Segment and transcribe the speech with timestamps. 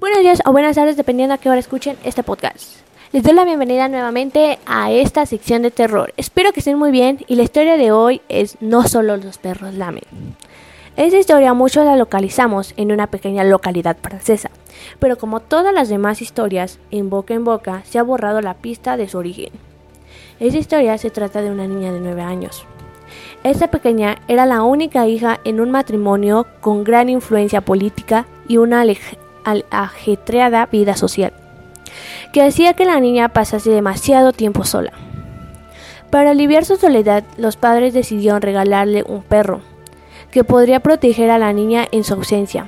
[0.00, 2.76] Buenos días o buenas tardes, dependiendo a qué hora escuchen este podcast.
[3.12, 6.14] Les doy la bienvenida nuevamente a esta sección de terror.
[6.16, 9.74] Espero que estén muy bien y la historia de hoy es No solo los perros
[9.74, 10.04] lamen.
[10.96, 14.50] Esta historia muchos la localizamos en una pequeña localidad francesa,
[15.00, 18.96] pero como todas las demás historias, en boca en boca se ha borrado la pista
[18.96, 19.52] de su origen.
[20.38, 22.64] Esta historia se trata de una niña de 9 años.
[23.44, 28.80] Esta pequeña era la única hija en un matrimonio con gran influencia política y una
[29.70, 31.32] ajetreada vida social,
[32.32, 34.92] que hacía que la niña pasase demasiado tiempo sola.
[36.10, 39.60] Para aliviar su soledad, los padres decidieron regalarle un perro,
[40.30, 42.66] que podría proteger a la niña en su ausencia.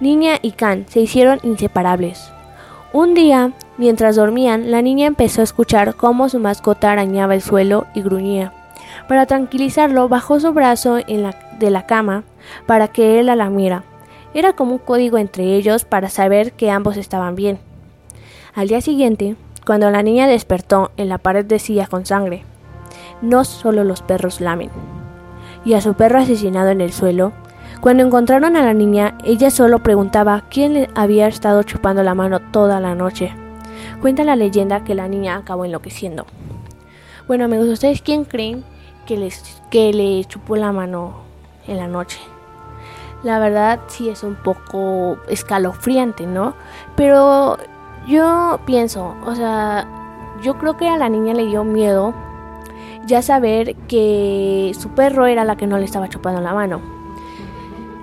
[0.00, 2.32] Niña y Can se hicieron inseparables.
[2.92, 7.86] Un día, mientras dormían, la niña empezó a escuchar cómo su mascota arañaba el suelo
[7.94, 8.52] y gruñía.
[9.06, 12.24] Para tranquilizarlo, bajó su brazo de la cama
[12.66, 13.84] para que él la lamiera.
[14.32, 17.58] Era como un código entre ellos para saber que ambos estaban bien.
[18.54, 19.36] Al día siguiente,
[19.66, 22.44] cuando la niña despertó, en la pared decía con sangre,
[23.22, 24.70] no solo los perros lamen.
[25.64, 27.32] Y a su perro asesinado en el suelo,
[27.80, 32.40] cuando encontraron a la niña, ella solo preguntaba quién le había estado chupando la mano
[32.40, 33.32] toda la noche.
[34.00, 36.26] Cuenta la leyenda que la niña acabó enloqueciendo.
[37.26, 38.64] Bueno amigos, ¿ustedes quién creen
[39.06, 41.14] que, les, que le chupó la mano
[41.66, 42.18] en la noche?
[43.22, 46.54] La verdad sí es un poco escalofriante, ¿no?
[46.96, 47.58] Pero
[48.06, 49.86] yo pienso, o sea,
[50.42, 52.14] yo creo que a la niña le dio miedo
[53.06, 56.80] ya saber que su perro era la que no le estaba chupando la mano.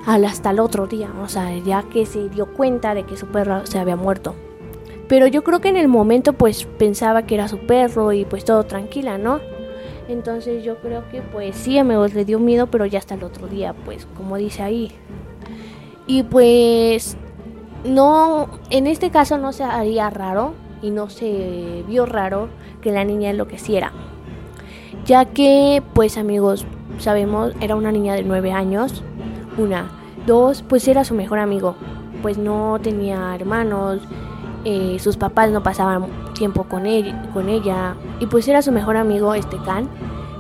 [0.06, 3.66] Hasta el otro día, o sea, ya que se dio cuenta de que su perro
[3.66, 4.36] se había muerto.
[5.10, 8.46] Pero yo creo que en el momento pues pensaba que era su perro y pues
[8.46, 9.40] todo tranquila, ¿no?
[10.08, 13.48] Entonces yo creo que pues sí, amigos, le dio miedo, pero ya hasta el otro
[13.48, 14.92] día, pues como dice ahí.
[16.06, 17.18] Y pues
[17.84, 22.50] no, en este caso no se haría raro y no se vio raro
[22.82, 23.92] que la niña enloqueciera.
[25.06, 26.66] Ya que pues amigos,
[27.00, 29.04] sabemos, era una niña de 9 años.
[29.58, 29.92] Una.
[30.26, 31.76] Dos, pues era su mejor amigo.
[32.22, 34.02] Pues no tenía hermanos,
[34.70, 38.98] eh, sus papás no pasaban tiempo con, él, con ella y pues era su mejor
[38.98, 39.88] amigo este Can.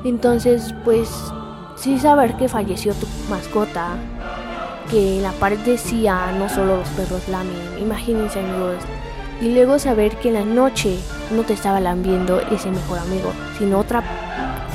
[0.03, 1.09] Entonces pues
[1.77, 3.95] sí saber que falleció tu mascota,
[4.91, 8.83] que la pared decía no solo los perros lamen, imagínense amigos.
[9.39, 10.97] Y luego saber que en la noche
[11.33, 14.03] no te estaba lambiendo ese mejor amigo, sino otra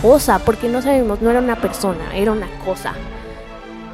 [0.01, 2.95] cosa, porque no sabemos, no era una persona, era una cosa.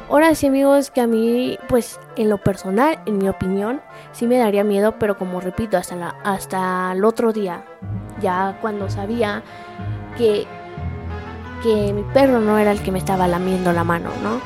[0.09, 3.79] Ahora sí amigos, que a mí, pues en lo personal, en mi opinión,
[4.11, 7.63] sí me daría miedo, pero como repito, hasta, la, hasta el otro día,
[8.19, 9.43] ya cuando sabía
[10.17, 10.47] que,
[11.61, 14.41] que mi perro no era el que me estaba lamiendo la mano, ¿no?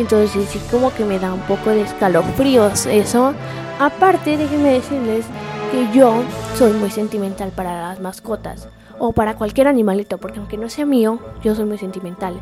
[0.00, 3.34] Entonces sí como que me da un poco de escalofríos eso.
[3.80, 5.26] Aparte, déjenme decirles
[5.72, 6.22] que yo
[6.54, 8.68] soy muy sentimental para las mascotas
[9.00, 12.38] o para cualquier animalito, porque aunque no sea mío, yo soy muy sentimental.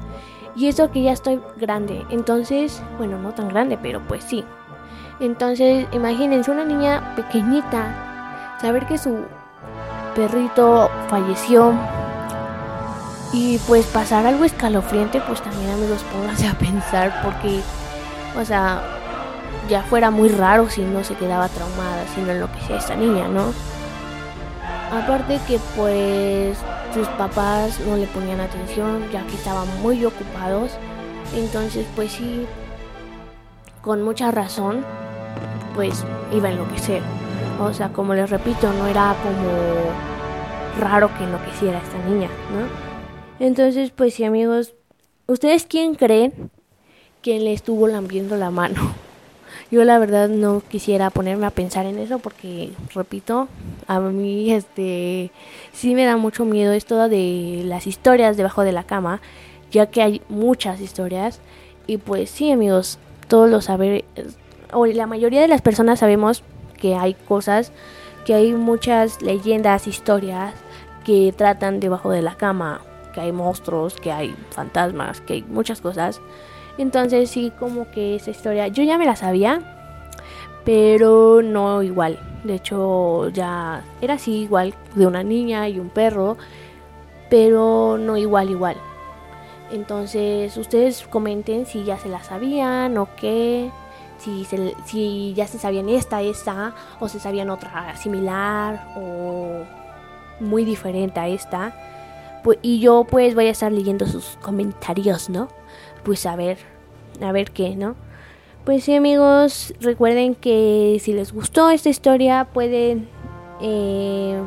[0.57, 2.07] Y eso que ya estoy grande.
[2.09, 4.45] Entonces, bueno, no tan grande, pero pues sí.
[5.21, 9.25] Entonces, imagínense una niña pequeñita, saber que su
[10.15, 11.75] perrito falleció
[13.33, 17.61] y pues pasar algo escalofriante, pues también amigos, pónganse a pensar porque,
[18.41, 18.83] o sea,
[19.69, 23.53] ya fuera muy raro si no se quedaba traumada, si no enloquecía esta niña, ¿no?
[24.93, 26.57] Aparte que pues
[26.97, 30.73] sus papás no le ponían atención ya que estaban muy ocupados.
[31.35, 32.47] Entonces pues sí,
[33.83, 34.83] con mucha razón,
[35.75, 37.03] pues iba a enloquecer.
[37.61, 43.45] O sea, como les repito, no era como raro que enloqueciera esta niña, ¿no?
[43.47, 44.73] Entonces pues sí amigos,
[45.27, 46.51] ¿ustedes quién creen
[47.21, 48.95] que le estuvo lambiendo la mano?
[49.71, 53.49] Yo la verdad no quisiera ponerme a pensar en eso porque, repito,
[53.89, 55.33] a mí este
[55.73, 59.21] sí me da mucho miedo esto de las historias debajo de la cama,
[59.73, 61.41] ya que hay muchas historias
[61.89, 64.05] y pues sí, amigos, todos lo saben
[64.73, 66.43] o la mayoría de las personas sabemos
[66.79, 67.73] que hay cosas,
[68.25, 70.55] que hay muchas leyendas, historias
[71.05, 72.81] que tratan debajo de la cama,
[73.15, 76.21] que hay monstruos, que hay fantasmas, que hay muchas cosas.
[76.79, 79.61] Entonces sí, como que esa historia, yo ya me la sabía,
[80.65, 82.19] pero no igual.
[82.45, 86.37] De hecho, ya era así igual de una niña y un perro,
[87.31, 88.77] pero no igual igual.
[89.71, 93.71] Entonces, ustedes comenten si ya se la sabían o qué,
[94.19, 94.47] si,
[94.85, 99.65] si ya se sabían esta, esta, o se sabían otra similar o
[100.41, 101.75] muy diferente a esta.
[102.63, 105.49] y yo pues voy a estar leyendo sus comentarios, ¿no?
[106.07, 106.57] Pues a ver,
[107.21, 107.97] a ver qué, ¿no?
[108.65, 113.09] Pues sí amigos, recuerden que si les gustó esta historia pueden
[113.61, 114.41] eh,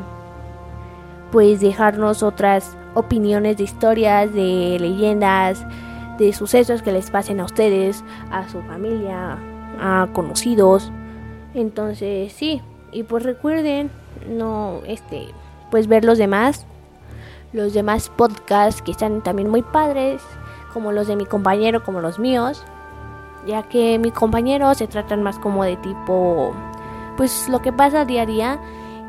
[1.33, 5.65] pues dejarnos otras opiniones de historias, de leyendas,
[6.17, 9.37] de sucesos que les pasen a ustedes, a su familia,
[9.81, 10.93] a conocidos.
[11.53, 12.61] Entonces, sí,
[12.93, 13.91] y pues recuerden
[14.29, 15.27] no este
[15.71, 16.65] pues ver los demás
[17.51, 20.21] los demás podcasts que están también muy padres,
[20.73, 22.63] como los de mi compañero, como los míos,
[23.45, 26.53] ya que mi compañero se tratan más como de tipo
[27.17, 28.59] pues lo que pasa día a día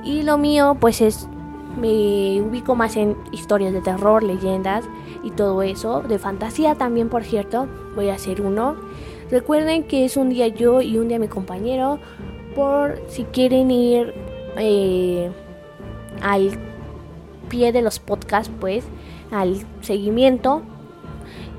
[0.02, 1.28] y lo mío pues es
[1.76, 4.84] me ubico más en historias de terror, leyendas
[5.22, 8.76] y todo eso, de fantasía también por cierto, voy a hacer uno.
[9.30, 12.00] Recuerden que es un día yo y un día mi compañero,
[12.54, 14.12] por si quieren ir
[14.56, 15.30] eh,
[16.20, 16.58] al
[17.48, 18.84] pie de los podcasts, pues,
[19.30, 20.62] al seguimiento.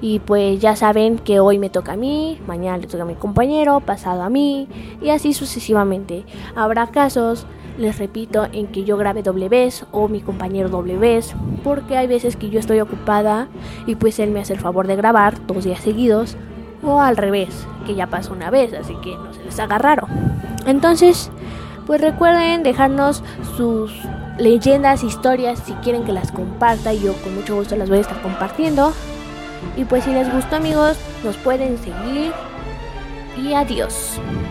[0.02, 3.14] Y pues ya saben que hoy me toca a mí, mañana le toca a mi
[3.14, 4.68] compañero, pasado a mí,
[5.02, 6.26] y así sucesivamente.
[6.56, 7.46] Habrá casos
[7.78, 11.34] les repito, en que yo grabe doble vez o mi compañero doble vez,
[11.64, 13.48] porque hay veces que yo estoy ocupada
[13.88, 16.36] y pues él me hace el favor de grabar dos días seguidos,
[16.84, 20.08] o al revés, que ya pasó una vez, así que no se les haga raro.
[20.66, 21.32] Entonces,
[21.86, 23.24] pues recuerden dejarnos
[23.56, 23.92] sus
[24.38, 28.22] leyendas, historias, si quieren que las comparta, yo con mucho gusto las voy a estar
[28.22, 28.94] compartiendo.
[29.76, 32.32] Y pues si les gustó amigos, nos pueden seguir.
[33.38, 34.20] Y adiós.